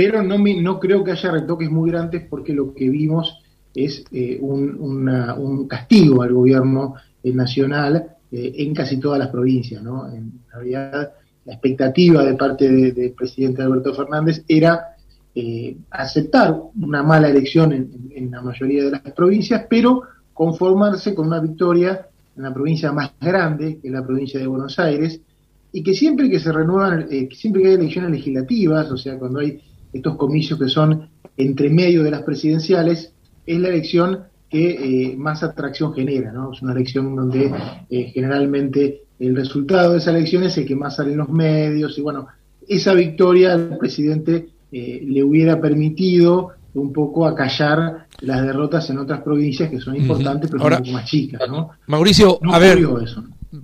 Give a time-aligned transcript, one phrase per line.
[0.00, 3.38] pero no, no creo que haya retoques muy grandes porque lo que vimos
[3.74, 9.82] es eh, un, castigo al gobierno eh, nacional eh, en casi todas las provincias.
[9.82, 10.10] ¿no?
[10.10, 11.12] En realidad,
[11.44, 14.86] la expectativa de parte del presidente Alberto Fernández era
[15.90, 20.00] aceptar una mala elección en, la mayoría de las provincias, pero
[20.32, 22.06] conformarse con una victoria
[22.38, 25.20] en la provincia más grande, que es la provincia de Buenos Aires,
[25.72, 29.60] y que siempre que se renuevan, siempre que hay elecciones legislativas, o sea, cuando hay
[29.92, 33.12] estos comicios que son entre medio de las presidenciales,
[33.46, 36.52] es la elección que eh, más atracción genera, ¿no?
[36.52, 37.52] Es una elección donde
[37.88, 41.96] eh, generalmente el resultado de esa elección es el que más sale en los medios
[41.98, 42.26] y bueno,
[42.68, 49.22] esa victoria al presidente eh, le hubiera permitido un poco acallar las derrotas en otras
[49.22, 51.70] provincias que son importantes, pero un poco más chicas, ¿no?
[51.86, 52.78] Mauricio, a ver,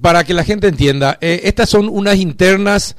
[0.00, 2.96] para que la gente entienda, estas son unas internas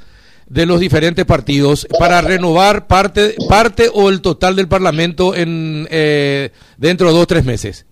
[0.48, 6.52] de los diferentes partidos para renovar parte, parte o el total del Parlamento en eh,
[6.78, 7.86] dentro de dos o tres meses?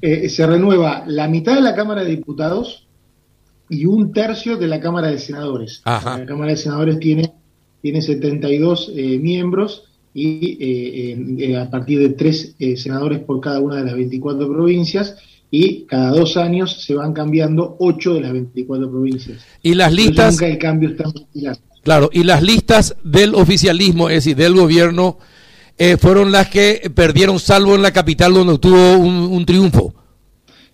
[0.00, 2.86] Eh, se renueva la mitad de la Cámara de Diputados
[3.68, 5.82] y un tercio de la Cámara de Senadores.
[5.84, 7.32] La Cámara de Senadores tiene,
[7.80, 9.84] tiene 72 eh, miembros
[10.16, 15.16] y a partir de tres senadores por cada una de las 24 provincias
[15.56, 19.44] y cada dos años se van cambiando ocho de las 24 provincias.
[19.62, 20.32] Y las listas...
[20.32, 21.04] Nunca el cambio está
[21.84, 25.18] Claro, y las listas del oficialismo, es decir, del gobierno,
[25.78, 29.94] eh, fueron las que perdieron salvo en la capital donde tuvo un, triunfo.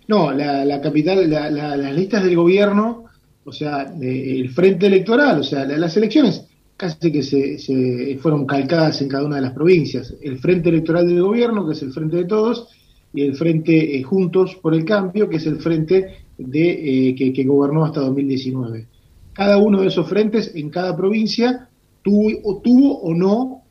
[0.09, 3.05] No, la, capital, las listas del gobierno,
[3.45, 6.45] o sea, el frente electoral, o sea, las elecciones
[6.79, 10.15] casi que se, se, fueron calcadas en cada una de las provincias.
[10.23, 12.69] El frente electoral del gobierno, que es el frente de todos,
[13.13, 17.45] y el Frente eh, Juntos por el Cambio, que es el frente de, eh, que,
[17.45, 18.87] gobernó hasta 2019.
[19.33, 21.69] Cada uno de esos frentes en cada provincia
[22.03, 23.63] tuvo o, tuvo o no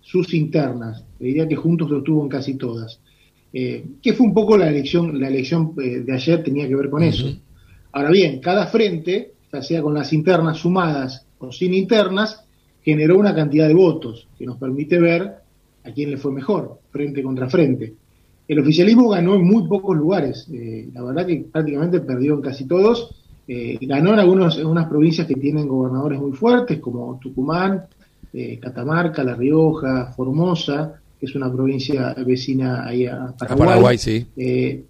[0.00, 1.04] sus internas.
[1.18, 3.00] diría que Juntos lo tuvo en casi todas.
[3.52, 7.02] Eh, que fue un poco la elección, la elección de ayer tenía que ver con
[7.02, 7.28] eso.
[7.92, 12.44] Ahora bien, cada frente, ya sea con las internas sumadas o sin internas,
[12.82, 15.34] generó una cantidad de votos que nos permite ver
[15.84, 17.94] a quién le fue mejor, frente contra frente.
[18.48, 22.64] El oficialismo ganó en muy pocos lugares, eh, la verdad que prácticamente perdió en casi
[22.64, 23.14] todos,
[23.46, 27.82] eh, ganó en, algunos, en algunas provincias que tienen gobernadores muy fuertes, como Tucumán,
[28.32, 33.98] eh, Catamarca, La Rioja, Formosa, que es una provincia vecina ahí a Paraguay.
[33.98, 34.26] sí.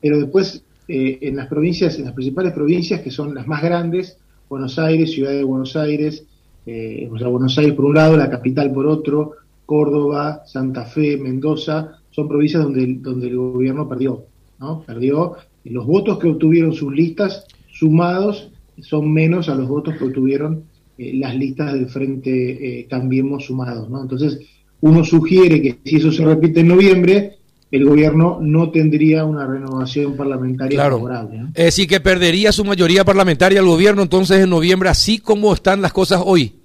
[0.00, 4.78] pero después en las provincias, en las principales provincias, que son las más grandes, Buenos
[4.78, 6.24] Aires, Ciudad de Buenos Aires,
[6.64, 9.32] o sea, Buenos Aires por un lado, la capital por otro,
[9.66, 14.24] Córdoba, Santa Fe, Mendoza, son provincias donde, donde el gobierno perdió,
[14.58, 14.82] ¿no?
[14.82, 20.64] Perdió, los votos que obtuvieron sus listas sumados son menos a los votos que obtuvieron
[20.98, 24.02] eh, las listas del Frente eh, Cambiemos sumados, ¿no?
[24.02, 24.40] Entonces,
[24.80, 27.36] uno sugiere que si eso se repite en noviembre,
[27.70, 31.42] el gobierno no tendría una renovación parlamentaria favorable.
[31.54, 35.80] Es decir, que perdería su mayoría parlamentaria el gobierno entonces en noviembre, así como están
[35.82, 36.57] las cosas hoy.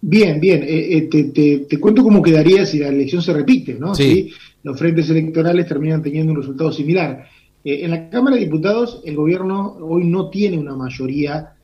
[0.00, 0.62] Bien, bien.
[0.62, 3.94] Eh, eh, te, cuento cómo quedaría si la elección se repite, ¿no?
[3.94, 4.30] Sí.
[4.62, 7.26] los frentes electorales terminan teniendo un resultado similar.
[7.64, 11.54] Eh, en la Cámara de Diputados, el gobierno hoy no tiene una mayoría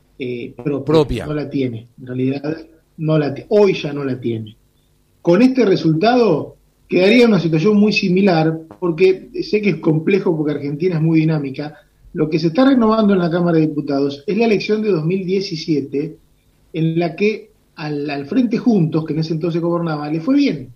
[0.84, 1.88] propia, No la tiene.
[2.00, 2.56] En realidad,
[2.98, 4.56] no la hoy ya no la tiene.
[5.22, 6.56] Con este resultado,
[6.88, 11.74] quedaría una situación muy similar, porque sé que es complejo porque Argentina es muy dinámica.
[12.12, 16.16] Lo que se está renovando en la Cámara de Diputados es la elección de 2017,
[16.74, 20.72] en la que al, Frente Juntos, que en ese entonces gobernaba, le fue bien.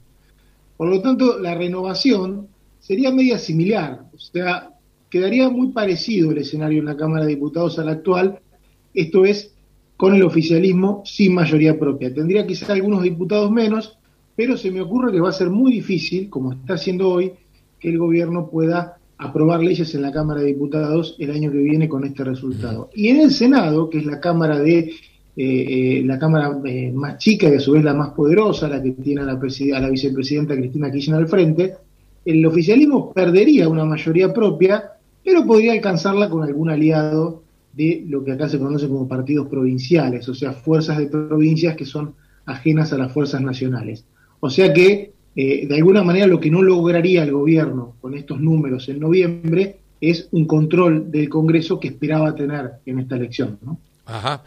[0.76, 2.48] Por lo tanto, la renovación
[2.78, 4.70] sería media similar, o sea,
[5.10, 8.38] quedaría muy parecido el escenario en la Cámara de Diputados al actual,
[8.94, 9.54] esto es,
[9.97, 12.14] con el oficialismo sin mayoría propia.
[12.14, 13.98] Tendría quizás algunos diputados menos,
[14.36, 17.32] pero se me ocurre que va a ser muy difícil, como está haciendo hoy,
[17.80, 21.88] que el gobierno pueda aprobar leyes en la Cámara de Diputados el año que viene
[21.88, 22.91] con este resultado.
[22.94, 24.92] Y en el Senado, que es la Cámara de
[25.41, 28.82] eh, eh, la Cámara eh, más chica y a su vez la más poderosa, la
[28.82, 31.77] que tiene a la, a la vicepresidenta Cristina Kirchner al frente,
[32.24, 38.33] el oficialismo perdería una mayoría propia, pero podría alcanzarla con algún aliado de lo que
[38.33, 42.15] acá se conoce como partidos provinciales, o sea, fuerzas de provincias que son
[42.45, 44.04] ajenas a las fuerzas nacionales.
[44.41, 48.89] O sea que, de alguna manera, lo que no lograría el gobierno con estos números
[48.89, 53.57] en noviembre es un control del Congreso que esperaba tener en esta elección.
[54.04, 54.42] Ajá.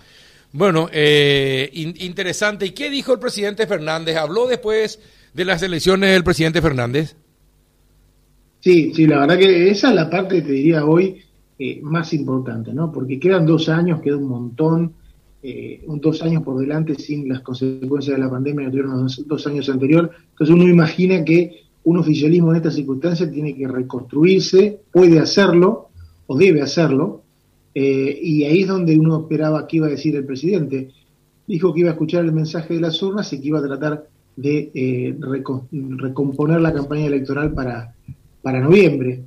[0.53, 2.65] Bueno, eh, interesante.
[2.65, 4.17] ¿Y qué dijo el presidente Fernández?
[4.17, 4.99] ¿Habló después
[5.33, 7.15] de las elecciones del presidente Fernández?
[8.59, 11.21] Sí, sí, la verdad que esa es la parte, te diría hoy,
[11.57, 12.91] eh, más importante, ¿no?
[12.91, 14.93] Porque quedan dos años, queda un montón.
[15.43, 19.47] eh, dos años por delante sin las consecuencias de la pandemia que tuvieron los dos,
[19.47, 20.11] años anteriores.
[20.31, 25.89] Entonces uno imagina que un oficialismo en estas circunstancias tiene que reconstruirse, puede hacerlo
[26.27, 27.23] o debe hacerlo,
[27.73, 30.89] eh, y ahí es donde uno esperaba que iba a decir el presidente.
[31.47, 34.07] Dijo que iba a escuchar el mensaje de las urnas y que iba a tratar
[34.35, 37.95] de eh, recomponer la campaña electoral para,
[38.41, 39.23] para noviembre.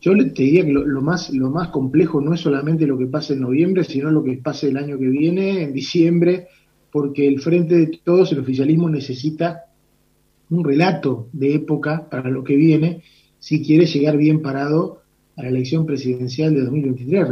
[0.00, 3.32] Yo te diría que lo, más, lo más complejo no es solamente lo que pase
[3.32, 6.48] en noviembre, sino lo que pase el año que viene, en diciembre,
[6.92, 9.64] porque el Frente de Todos, el oficialismo, necesita
[10.50, 13.02] un relato de época para lo que viene
[13.38, 15.02] si quiere llegar bien parado
[15.36, 17.28] a la elección presidencial de 2023.